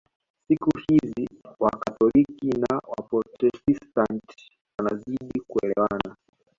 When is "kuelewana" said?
5.47-6.15